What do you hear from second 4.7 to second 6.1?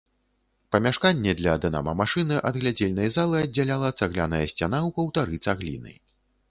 ў паўтары цагліны.